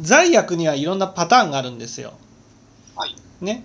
[0.00, 2.14] 罪悪にはいろんなパターンがあるんですよ。
[2.96, 3.16] はい。
[3.40, 3.64] ね。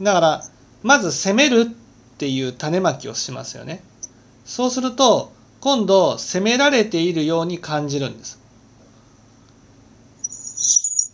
[0.00, 0.44] だから
[0.82, 3.82] まず攻めるっていう種まきをしますよね。
[4.44, 8.40] そうすると今度責められているように感じるんです。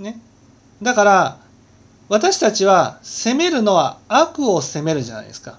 [0.01, 0.21] ね。
[0.83, 1.39] だから
[2.09, 5.59] 私たちは責めるのは悪を責めるじゃないですか。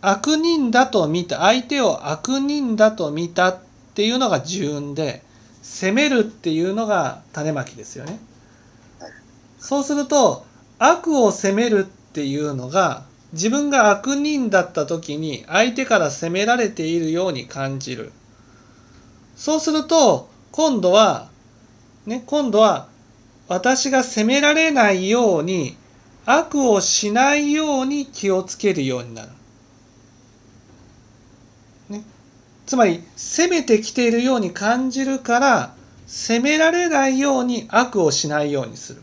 [0.00, 3.58] 悪人だと見た相手を悪人だと見たっ
[3.94, 5.22] ていうのが自運で
[5.64, 8.20] 責めるっていうのが種まきですよね。
[9.58, 10.44] そうすると
[10.78, 18.12] 悪を責めるっていうのが自分が悪人だった時に相手から責められているように感じる。
[19.36, 21.30] そうすると今度は
[22.04, 22.86] ね今度は
[23.48, 25.76] 私が責められないように
[26.26, 29.28] 悪をしないように気をつけるようになる。
[31.88, 32.04] ね、
[32.66, 35.74] つまり責めてきているように感じるから
[36.06, 39.02] 責められないように悪をしないようにする。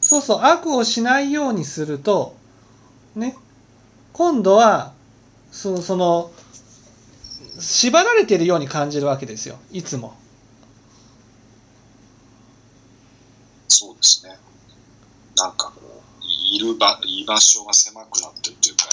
[0.00, 2.34] そうそう悪をしないようにすると
[3.14, 3.36] ね
[4.12, 4.94] 今度は
[5.52, 6.32] そのその
[7.60, 10.14] 縛られているように感じるわけですよいつも。
[13.68, 14.36] そうですね。
[16.60, 18.84] る場、居場所が狭くなってるというか、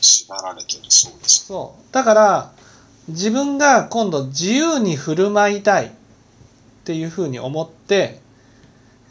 [0.00, 1.46] 縛られてるそうです。
[1.46, 2.52] そうだから
[3.08, 5.90] 自分が今度自由に振る舞いたいっ
[6.84, 8.20] ていうふうに思って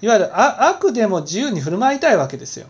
[0.02, 2.68] いわゆるあ悪でも自由に振る舞いたいわけですよ。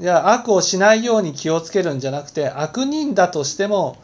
[0.00, 3.96] いや悪をしないように気をつけるんじゃなくて悪人だとしても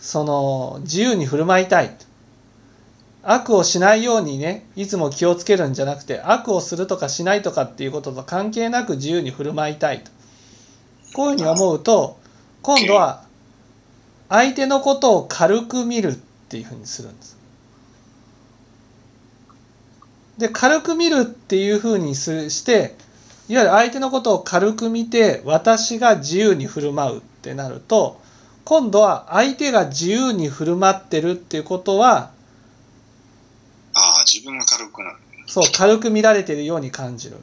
[0.00, 1.94] その自由に振る舞いたい
[3.30, 10.10] 悪をしないようにねいつも気をつけるんじゃなくて悪をするとかしないとかっていうことと関係なく自由に振る舞いたいと
[11.12, 12.18] こういうふうに思うと
[12.62, 13.24] 今度は
[14.30, 16.14] 相手のことを軽く見るっ
[16.48, 17.36] ていうふうにするんです。
[20.38, 22.94] で軽く見るっていうふうにすして
[23.48, 28.20] いわゆる相手のことを軽く見て私が自由に振る舞うってなると
[28.64, 32.32] 今度は相手が自由に振る舞ってるっていうことは、
[34.30, 35.16] 自分が軽くなる。
[35.46, 37.36] そう軽く見られてるように感じる。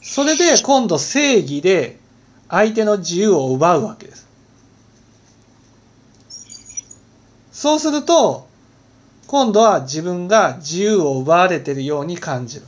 [0.00, 2.00] それで今度正義で
[2.48, 4.26] 相手の自由を奪うわけです。
[7.52, 8.48] そうすると
[9.28, 12.66] 今度は自分が自由を奪われてるように感じる。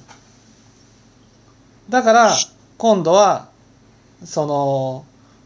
[1.91, 2.37] だから
[2.79, 3.49] 今度は
[4.25, 5.05] そ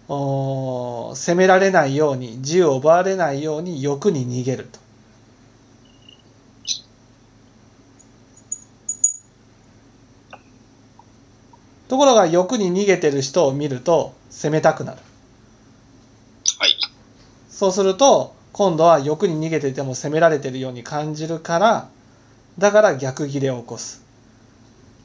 [0.08, 4.78] の責められないように自由を奪われないように欲に逃げると。
[11.88, 14.98] ところが欲に逃げてる人を見ると責めたくなる。
[16.58, 16.76] はい。
[17.48, 21.88] そうすると今度は欲に逃げてても責められてるように感じるから
[22.58, 24.04] だから逆ギレを起こす。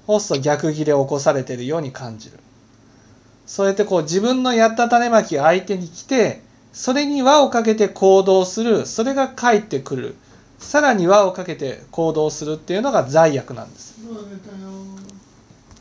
[0.05, 2.39] そうすると逆ギレを起こされてるように感じる。
[3.45, 6.41] そうやってこう自分のやった種まきが相手に来て
[6.73, 10.15] それに輪をかけて行動するそれが返ってくる
[10.59, 13.95] さらに輪をかけて行動するっていうのが罪悪なんです。